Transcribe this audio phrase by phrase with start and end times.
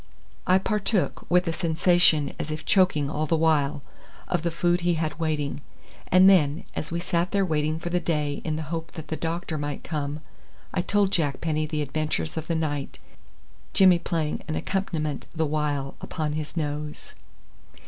[0.47, 3.83] I partook, with a sensation as if choking all the while,
[4.27, 5.61] of the food he had waiting,
[6.07, 9.15] and then, as we sat there waiting for the day in the hope that the
[9.15, 10.21] doctor might come,
[10.73, 12.97] I told Jack Penny the adventures of the night,
[13.73, 17.13] Jimmy playing an accompaniment the while upon his nose.